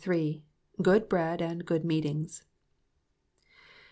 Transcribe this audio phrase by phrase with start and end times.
[0.81, 2.41] GOOD BREAD AND GOOD MEETINGS.